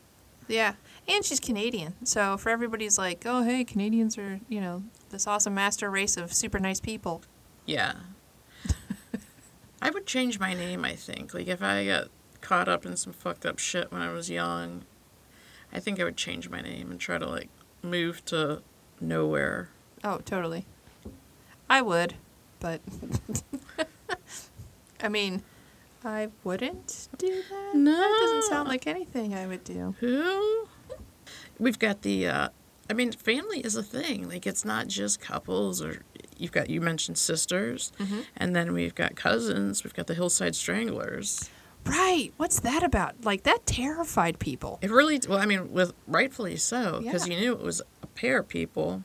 [0.49, 0.75] Yeah,
[1.09, 5.53] and she's Canadian, so for everybody's like, oh hey, Canadians are you know this awesome
[5.53, 7.21] master race of super nice people.
[7.65, 7.93] Yeah.
[9.81, 11.33] I would change my name, I think.
[11.33, 12.07] Like, if I got
[12.47, 14.85] caught up in some fucked up shit when I was young,
[15.73, 17.49] I think I would change my name and try to, like,
[17.83, 18.61] move to
[19.01, 19.67] nowhere.
[20.01, 20.65] Oh, totally.
[21.69, 22.13] I would,
[22.61, 22.79] but
[25.03, 25.43] I mean,
[26.05, 27.75] I wouldn't do that.
[27.75, 27.91] No.
[27.91, 29.95] That doesn't sound like anything I would do.
[29.99, 30.69] Who?
[31.59, 32.49] We've got the, uh,
[32.89, 34.29] I mean, family is a thing.
[34.29, 36.01] Like, it's not just couples or
[36.37, 37.91] you've got, you mentioned sisters,
[38.37, 41.49] and then we've got cousins, we've got the Hillside Stranglers.
[41.87, 42.31] Right.
[42.37, 43.23] What's that about?
[43.23, 44.79] Like that terrified people.
[44.81, 47.33] It really, well, I mean, with rightfully so, because Yeah.
[47.35, 49.03] you knew it was a pair of people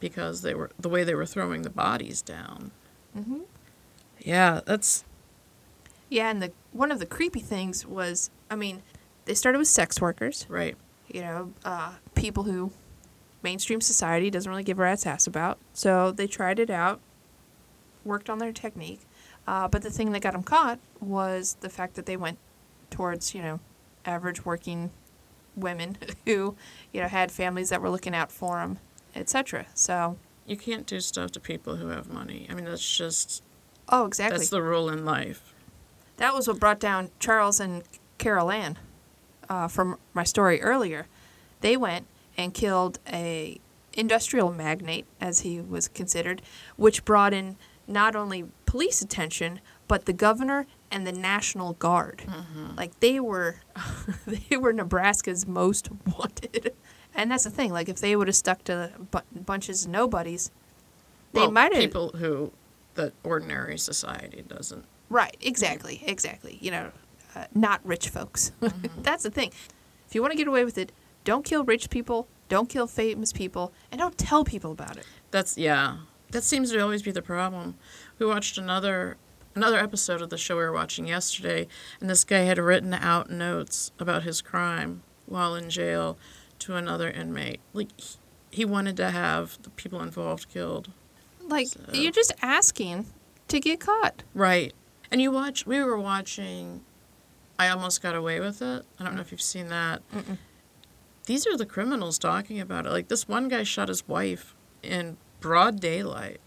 [0.00, 2.72] because they were the way they were throwing the bodies down.
[3.16, 3.40] Mm-hmm.
[4.20, 5.04] Yeah, that's
[6.08, 8.82] Yeah, and the one of the creepy things was, I mean,
[9.24, 10.46] they started with sex workers.
[10.48, 10.76] right.
[11.08, 12.72] You know, uh, people who
[13.42, 15.58] mainstream society doesn't really give a rat's ass about.
[15.74, 17.00] So they tried it out,
[18.04, 19.00] worked on their technique.
[19.46, 22.38] Uh, but the thing that got them caught was the fact that they went
[22.90, 23.60] towards, you know,
[24.04, 24.90] average working
[25.56, 26.56] women who,
[26.92, 28.78] you know, had families that were looking out for them,
[29.14, 29.66] etc.
[29.74, 32.46] So, You can't do stuff to people who have money.
[32.50, 33.42] I mean, that's just
[33.88, 34.38] oh, exactly.
[34.38, 35.54] that's the rule in life.
[36.18, 37.82] that was what brought down Charles and
[38.18, 38.78] Caril Ann
[39.48, 41.06] uh, from my story earlier.
[41.60, 43.60] They went and killed a
[43.94, 46.42] industrial magnate, as he was considered,
[46.76, 52.22] which brought in not only police attention but the governor and the National Guard.
[52.78, 53.56] Like they were,
[54.26, 56.72] they were Nebraska's most wanted.
[57.14, 57.70] And that's the thing.
[57.74, 60.50] Like if they would have stuck to bu- bunches of nobodies,
[61.34, 62.52] they well, might have people who
[62.94, 64.86] the ordinary society doesn't.
[65.10, 66.56] Right, exactly, exactly.
[66.62, 66.92] You know,
[67.34, 68.52] uh, not rich folks.
[69.02, 69.50] That's the thing.
[70.08, 70.92] If you want to get away with it,
[71.24, 75.04] don't kill rich people, don't kill famous people, and don't tell people about it.
[75.30, 75.98] That's yeah.
[76.32, 77.76] That seems to always be the problem.
[78.18, 79.16] We watched another
[79.54, 81.68] another episode of the show we were watching yesterday,
[82.00, 86.16] and this guy had written out notes about his crime while in jail
[86.60, 87.60] to another inmate.
[87.74, 87.88] Like
[88.50, 90.90] he, wanted to have the people involved killed.
[91.40, 93.06] Like, So- you're just asking
[93.48, 94.22] to get caught.
[94.34, 94.74] Right.
[95.10, 95.66] And you watch.
[95.66, 96.82] We were watching.
[97.58, 98.84] I almost got away with it.
[98.98, 100.00] I don't know if you've seen that.
[100.10, 100.38] Mm-mm.
[101.26, 102.90] These are the criminals talking about it.
[102.90, 106.40] Like this one guy shot his wife in broad daylight.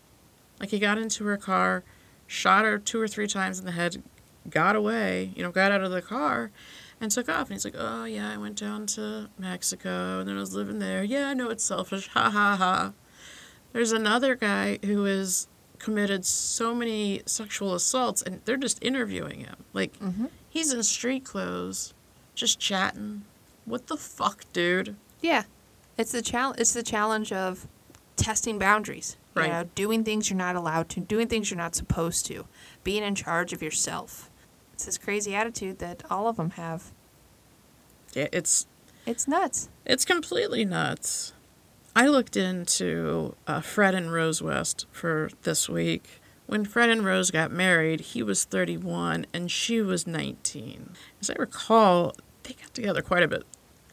[0.60, 1.84] Like he got into her car,
[2.26, 4.02] shot her two or three times in the head,
[4.50, 5.32] got away.
[5.36, 6.50] You know, got out of the car,
[7.00, 7.48] and took off.
[7.48, 10.80] And he's like, oh, yeah, I went down to Mexico and then I was living
[10.80, 11.04] there.
[11.04, 12.10] Yeah, I know it's selfish.
[12.16, 12.94] Ha ha ha.
[13.74, 15.48] There's another guy who has
[15.80, 19.56] committed so many sexual assaults and they're just interviewing him.
[19.74, 20.28] Like, mm-hmm.
[20.50, 21.94] he's in street clothes,
[22.36, 23.24] just chatting.
[23.66, 24.96] What the fuck, dude?
[25.22, 25.44] Yeah,
[25.98, 26.62] it's the challenge.
[26.62, 27.68] It's the challenge of
[28.16, 29.18] testing boundaries.
[29.36, 29.52] You Right.
[29.52, 32.46] know, doing things you're not allowed to, doing things you're not supposed to,
[32.86, 34.30] being in charge of yourself.
[34.74, 36.92] It's this crazy attitude that all of them have.
[38.14, 38.66] Yeah, it's
[39.06, 39.70] It's nuts.
[39.86, 41.34] It's completely nuts.
[41.96, 46.22] I looked into uh, Fred and Rose West for this week.
[46.48, 50.94] When Fred and Rose got married, he was 31 and she was 19.
[51.22, 53.44] As I recall, they got together quite a bit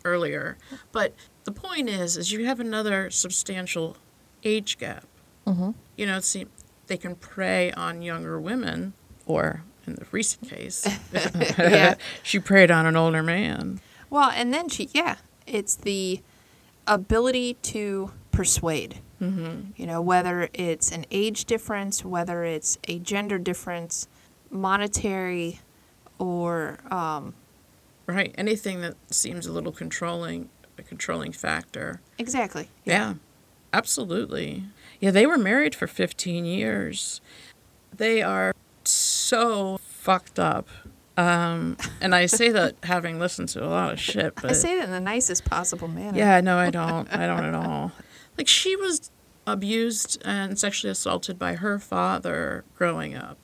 [0.04, 0.56] earlier.
[0.92, 3.96] But the point is, is you have another substantial
[4.44, 5.04] age gap.
[5.46, 5.70] Mm-hmm.
[5.96, 6.46] You know, see,
[6.86, 8.92] they can prey on younger women,
[9.26, 10.86] or in the recent case,
[11.58, 11.94] Yeah.
[12.22, 13.80] she preyed on an older man.
[14.10, 16.20] Well, and then she, yeah, it's the
[16.86, 19.00] ability to persuade.
[19.20, 19.70] Mm-hmm.
[19.76, 24.08] You know, whether it's an age difference, whether it's a gender difference,
[24.50, 25.60] monetary,
[26.18, 27.34] or um,
[28.06, 28.34] Right.
[28.36, 32.00] Anything that seems a little controlling, a controlling factor.
[32.18, 32.68] exactly.
[32.84, 33.14] Yeah.
[33.72, 34.64] Absolutely.
[35.00, 37.20] Yeah, they were married for 15 years.
[37.94, 38.54] They are
[38.84, 40.68] so fucked up.
[41.16, 44.76] Um, and I say that having listened to a lot of shit, but I say
[44.76, 46.16] that in the nicest possible manner.
[46.16, 47.12] yeah, no, I don't.
[47.12, 47.92] I don't at all.
[48.38, 49.10] Like she was
[49.46, 53.38] abused and sexually assaulted by her father growing up.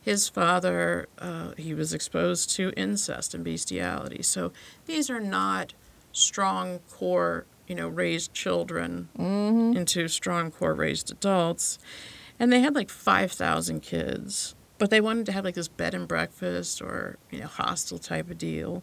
[0.00, 4.22] His father, uh, he was exposed to incest and bestiality.
[4.22, 4.52] So
[4.84, 5.72] these are not
[6.12, 9.76] strong core, you know, raised children mm-hmm.
[9.76, 11.78] into strong core raised adults.
[12.38, 14.54] And they had like 5,000 kids.
[14.78, 18.30] But they wanted to have like this bed and breakfast or, you know, hostel type
[18.30, 18.82] of deal.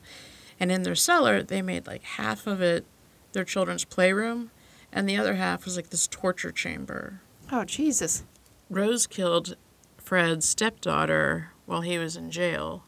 [0.59, 2.85] And in their cellar, they made like half of it
[3.33, 4.51] their children's playroom,
[4.91, 7.21] and the other half was like this torture chamber.
[7.51, 8.23] Oh Jesus.
[8.69, 9.55] Rose killed
[9.97, 12.85] Fred's stepdaughter while he was in jail,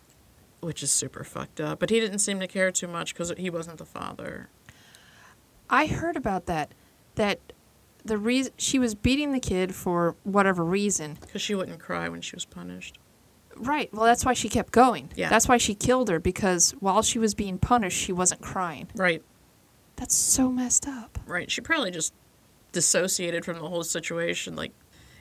[0.62, 1.80] which is super fucked up.
[1.80, 4.50] But he didn't seem to care too much because he wasn't the father.
[5.69, 6.73] I heard about that.
[7.15, 7.39] That
[8.06, 11.17] the reason she was beating the kid for whatever reason.
[11.21, 12.97] Because she wouldn't cry when she was punished.
[13.56, 13.93] Right.
[13.93, 15.10] Well, that's why she kept going.
[15.15, 15.30] Yeah.
[15.30, 18.88] That's why she killed her because while she was being punished, she wasn't crying.
[18.95, 19.21] Right,
[19.95, 21.19] That's so messed up.
[21.28, 21.49] right.
[21.52, 22.13] She probably just
[22.71, 24.56] dissociated from the whole situation.
[24.56, 24.71] Like,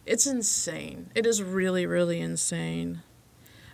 [0.07, 1.11] it's insane.
[1.14, 3.02] It is really, really insane.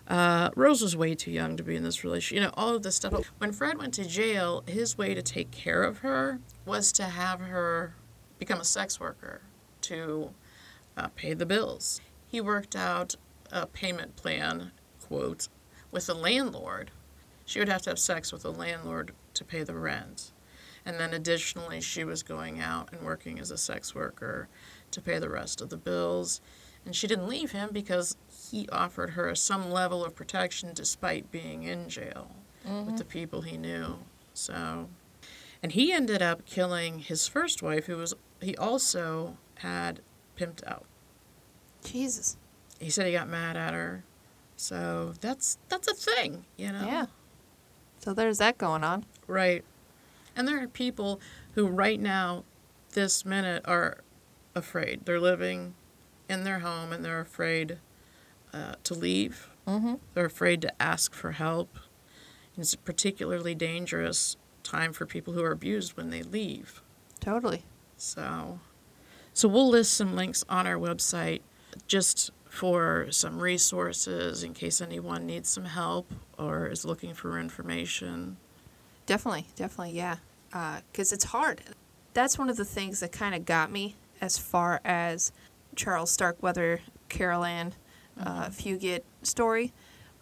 [0.09, 2.37] Uh, Rose was way too young to be in this relationship.
[2.37, 3.31] You know, all of this stuff.
[3.37, 7.41] When Fred went to jail, his way to take care of her was to have
[7.41, 7.95] her
[8.39, 9.43] become a sex worker
[9.83, 10.31] to
[10.97, 12.01] uh, pay the bills.
[12.27, 13.17] He worked out
[13.53, 14.73] a payment plan,
[15.07, 15.49] quote,
[15.91, 16.91] with the landlord.
[17.45, 20.33] She would have to have sex with the landlord to pay the rent.
[20.85, 24.49] And then additionally, she was going out and working as a sex worker
[24.91, 26.41] to pay the rest of the bills.
[26.87, 28.17] And she didn't leave him because
[28.51, 32.31] he offered her some level of protection despite being in jail
[32.65, 33.11] with the mm-hmm.
[33.11, 33.99] people he knew.
[34.35, 34.89] So,
[35.63, 40.01] and he ended up killing his first wife, who was he also had
[40.37, 40.85] pimped out.
[41.85, 42.37] Jesus.
[42.79, 44.05] He said he got mad at her.
[44.57, 46.85] So that's that's a thing, you know.
[46.87, 47.07] Yeah.
[48.01, 49.05] So there's that going on.
[49.27, 49.65] Right.
[50.37, 51.21] And there are people
[51.53, 52.45] who right now,
[52.93, 53.99] this minute, are
[54.55, 55.05] afraid.
[55.05, 55.75] They're living
[56.29, 57.79] in their home and they're afraid
[58.53, 59.51] uh, to leave.
[59.67, 59.95] Mm-hmm.
[60.15, 61.77] They're afraid to ask for help.
[62.55, 66.83] And it's a particularly dangerous time for people who are abused when they leave.
[67.21, 67.65] Totally.
[67.97, 68.61] So,
[69.33, 71.41] so we'll list some links on our website
[71.87, 78.37] just for some resources in case anyone needs some help or is looking for information.
[79.07, 79.47] Definitely.
[79.55, 79.95] Definitely.
[79.95, 80.17] Yeah.
[80.51, 81.63] Because it's hard.
[82.15, 85.31] That's one of the things that kind of got me as far as
[85.77, 87.75] Charles Starkweather, Caril Ann,
[88.21, 89.73] uh, Fugate story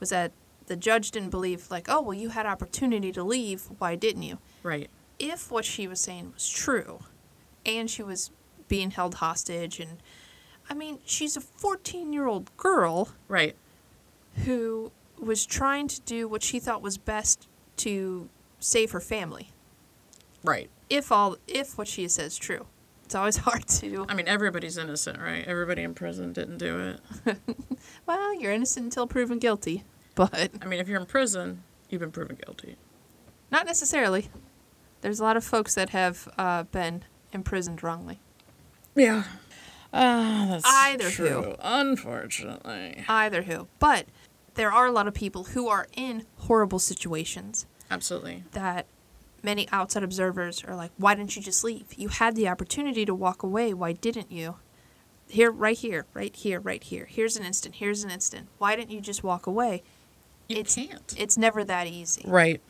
[0.00, 0.32] was that
[0.66, 3.62] the judge didn't believe, like, oh, well, you had opportunity to leave.
[3.78, 4.38] Why didn't you?
[4.62, 4.88] Right.
[5.18, 7.00] if what she was saying was true
[7.64, 8.30] and she was
[8.68, 9.98] being held hostage and
[10.68, 13.54] I mean, she's a 14-year-old girl Right.
[14.44, 17.46] who was trying to do what she thought was best
[17.78, 18.28] to
[18.58, 19.50] save her family.
[20.42, 20.68] Right.
[20.90, 22.66] If all if what she says is true.
[23.06, 25.44] It's always hard to I mean, everybody's innocent, right?
[25.46, 26.94] Everybody in prison didn't do
[27.24, 27.38] it.
[28.06, 29.84] well, you're innocent until proven guilty,
[30.14, 32.76] but I mean, if you're in prison, you've been proven guilty.
[33.50, 34.28] not necessarily.
[35.02, 38.18] There's a lot of folks that have uh, been imprisoned wrongly.
[38.96, 39.24] Yeah.
[39.92, 41.42] Ah, that's Either true.
[41.42, 41.54] who.
[41.60, 43.04] Unfortunately.
[43.08, 43.68] either who.
[43.78, 44.06] But
[44.54, 48.42] there are a lot of people who are in horrible situations Absolutely.
[48.52, 48.86] that
[49.46, 51.94] many outside observers are like, why didn't you just leave?
[51.96, 53.72] You had the opportunity to walk away.
[53.72, 54.56] Why didn't you?
[55.28, 57.06] Here, right here, right here, right here.
[57.06, 57.76] Here's an instant.
[57.76, 58.48] Here's an instant.
[58.58, 59.82] Why didn't you just walk away?
[60.48, 61.14] You it's, can't.
[61.16, 62.60] It's never that easy, Right.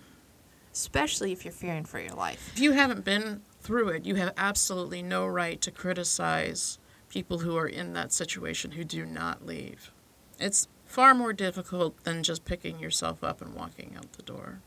[0.73, 2.51] especially if you're fearing for your life.
[2.55, 7.57] If you haven't been through it, you have absolutely no right to criticize people who
[7.57, 9.91] are in that situation who do not leave.
[10.39, 14.61] It's far more difficult than just picking yourself up and walking out the door.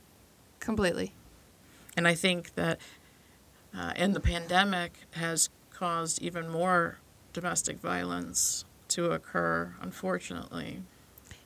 [0.60, 1.14] Completely.
[1.98, 2.80] And I think that
[3.78, 6.98] uh, and the pandemic has caused even more
[7.34, 10.82] domestic violence to occur, unfortunately.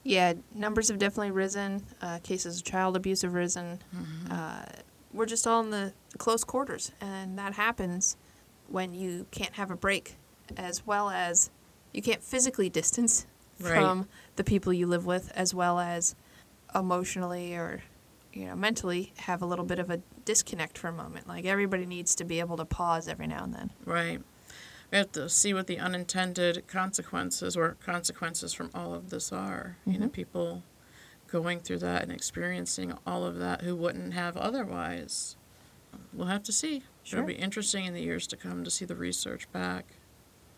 [0.03, 1.83] Yeah, numbers have definitely risen.
[2.01, 3.79] Uh, cases of child abuse have risen.
[3.95, 4.31] Mm-hmm.
[4.31, 4.63] Uh,
[5.13, 8.17] we're just all in the close quarters, and that happens
[8.67, 10.15] when you can't have a break,
[10.57, 11.51] as well as
[11.93, 13.27] you can't physically distance
[13.59, 13.75] Right.
[13.75, 16.15] from the people you live with, as well as
[16.73, 17.81] emotionally or
[18.35, 21.27] you know mentally have a little bit of a disconnect for a moment.
[21.27, 23.71] Like everybody needs to be able to pause every now and then.
[23.85, 24.21] Right.
[24.91, 29.77] We have to see what the unintended consequences or consequences from all of this are.
[29.85, 30.09] You know, mm-hmm.
[30.09, 30.63] people
[31.27, 35.35] going through that and experiencing all of that who wouldn't have otherwise.
[36.13, 36.83] We'll have to see.
[37.03, 37.19] Sure.
[37.19, 39.85] It'll be interesting in the years to come to see the research back.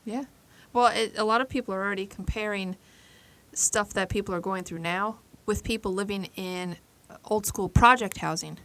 [0.04, 0.26] Yeah.
[0.74, 2.76] Well, it, a lot of people are already comparing
[3.54, 6.76] stuff that people are going through now with people living in
[7.26, 8.58] old school project housing,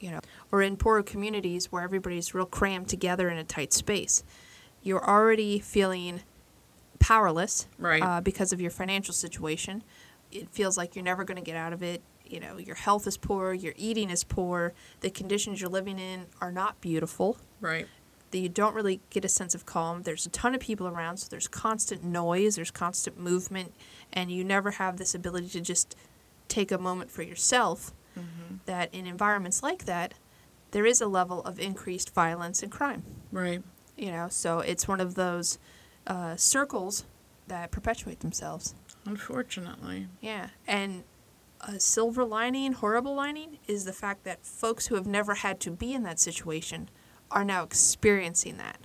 [0.00, 0.20] you know,
[0.52, 4.22] or in poorer communities where everybody's real crammed together in a tight space.
[4.82, 6.20] You're already feeling
[6.98, 8.02] powerless Right.
[8.02, 9.82] uh, because of your financial situation.
[10.30, 12.02] It feels like you're never going to get out of it.
[12.24, 16.26] You know, your health is poor, your eating is poor, the conditions you're living in
[16.40, 17.88] are not beautiful Right.
[18.30, 20.02] that you don't really get a sense of calm.
[20.04, 23.74] There's a ton of people around, so there's constant noise, there's constant movement,
[24.12, 25.96] and you never have this ability to just
[26.50, 27.94] take a moment for yourself.
[28.66, 30.12] That in environments like that,
[30.72, 33.02] there is a level of increased violence and crime.
[33.32, 33.62] Right.
[33.96, 35.58] You know, so it's one of those
[36.06, 37.04] uh, circles
[37.46, 38.74] that perpetuate themselves.
[39.06, 40.08] Unfortunately.
[40.20, 41.04] Yeah, and
[41.62, 45.70] a silver lining, horrible lining, is the fact that folks who have never had to
[45.70, 46.90] be in that situation
[47.30, 48.78] are now experiencing that.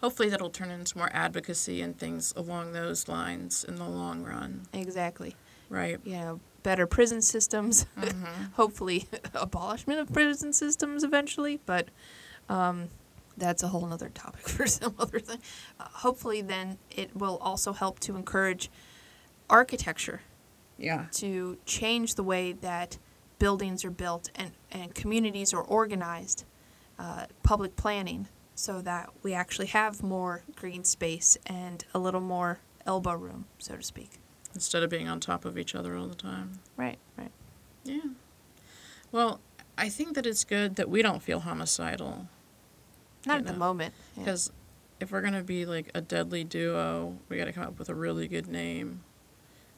[0.00, 4.62] Hopefully that'll turn into more advocacy and things along those lines in the long run.
[4.72, 5.36] Exactly.
[5.68, 5.98] Right.
[6.04, 7.86] You know, better prison systems.
[8.54, 11.60] Hopefully, abolishment of prison systems eventually.
[11.66, 11.88] But
[12.48, 12.88] um,
[13.36, 15.38] that's a whole other topic for some other thing.
[15.78, 18.70] Uh, hopefully, then it will also help to encourage
[19.48, 20.20] architecture
[20.78, 21.06] Yeah.
[21.12, 22.98] to change the way that
[23.38, 26.44] buildings are built and, and communities are organized,
[26.98, 32.60] uh, public planning, so that we actually have more green space and a little more
[32.86, 34.19] elbow room, so to speak.
[34.54, 36.58] Instead of being on top of each other all the time.
[36.76, 37.30] Right, right.
[37.84, 38.00] Yeah.
[39.12, 39.40] Well,
[39.78, 42.28] I think that it's good that we don't feel homicidal.
[43.26, 43.94] Not at the know, moment.
[44.16, 44.24] yeah.
[44.24, 44.50] Because
[44.98, 47.88] if we're going to be like a deadly duo, we got to come up with
[47.88, 49.02] a really good name.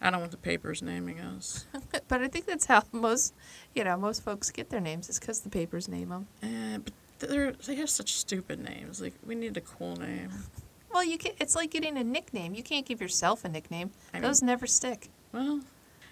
[0.01, 1.67] I don't want the papers naming us.
[2.09, 3.35] but I think that's how most,
[3.75, 6.27] you know, most folks get their names is because the papers name them.
[6.43, 6.93] Eh, but
[7.31, 9.01] they're, they have such stupid names.
[9.01, 10.31] Like, we need a cool name.
[10.93, 11.33] Well, you can.
[11.39, 12.55] It's like getting a nickname.
[12.55, 13.91] You can't give yourself a nickname.
[14.13, 15.09] I mean- Those never stick.
[15.33, 15.61] Well,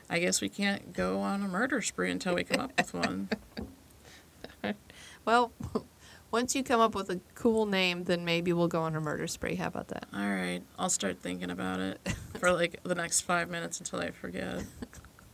[0.09, 3.29] I guess we can't go on a murder spree until we come up with one.
[5.27, 5.53] Well,
[6.31, 9.27] once you come up with a cool name, then maybe we'll go on a murder
[9.27, 9.55] spree.
[9.57, 10.07] How about that?
[10.15, 12.01] All right, I'll start thinking about it
[12.39, 14.63] for like the next five minutes until I forget.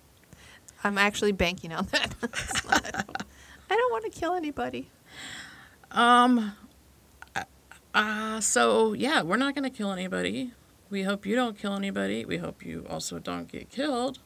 [0.85, 2.15] I'm actually banking on that.
[2.23, 3.27] It's not-
[3.71, 4.91] I don't want to kill anybody.
[5.93, 6.53] Um,
[7.97, 10.53] uh, so yeah, we're not gonna kill anybody.
[10.89, 12.25] We hope you don't kill anybody.
[12.25, 14.21] We hope you also don't get killed.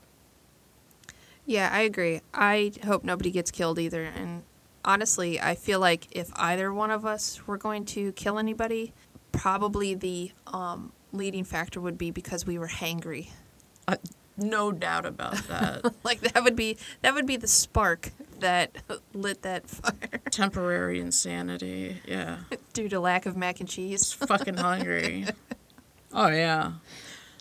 [1.47, 2.21] Yeah, I agree.
[2.35, 4.05] I hope nobody gets killed either.
[4.05, 4.43] And
[4.85, 8.93] honestly, I feel like if either one of us were going to kill anybody,
[9.33, 13.31] probably the um, leading factor would be because we were hangry.
[13.89, 13.97] Uh,
[14.41, 15.95] no doubt about that.
[16.03, 18.11] Like that would be that would be the spark
[18.41, 18.77] that
[19.13, 21.99] lit that fire Temporary insanity.
[22.07, 22.39] Yeah,
[22.73, 24.13] due to lack of mac and cheese.
[24.13, 25.27] fucking hungry.
[26.13, 26.73] Oh yeah.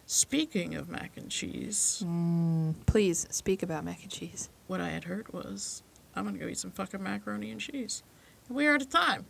[0.06, 4.50] Speaking of mac and cheese, mm, Please speak about mac and cheese.
[4.68, 5.84] what I had heard was
[6.16, 8.04] I'm gonna go eat some fucking macaroni and cheese.
[8.50, 9.26] We are out of time.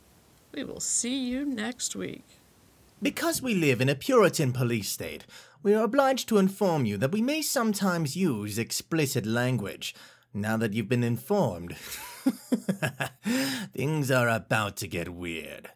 [0.53, 2.23] We will see you next week.
[3.01, 5.25] Because we live in a Puritan police state,
[5.61, 9.93] we are obliged to inform you that we may sometimes use explicit language.
[10.33, 11.75] Now that you've been informed,
[13.73, 15.71] things are about to get weird.